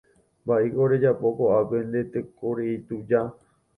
Mba'éiko 0.43 0.81
rejapo 0.91 1.27
ko'ápe 1.37 1.77
nde 1.87 2.01
tekorei 2.13 2.75
tuja. 2.87 3.21